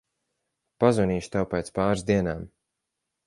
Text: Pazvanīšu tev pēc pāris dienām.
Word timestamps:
Pazvanīšu 0.83 1.29
tev 1.35 1.45
pēc 1.53 1.71
pāris 1.77 2.05
dienām. 2.09 2.41